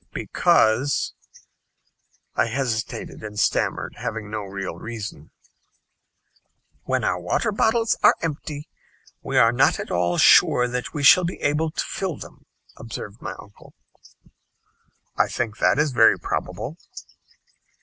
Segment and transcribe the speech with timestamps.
[0.13, 1.13] "Because"
[2.35, 5.29] I hesitated and stammered, having no real reason.
[6.85, 8.67] "When our water bottles are empty,
[9.21, 13.21] we are not at all sure that we shall be able to fill them," observed
[13.21, 13.75] my uncle.
[15.17, 16.77] "I think that is very probable."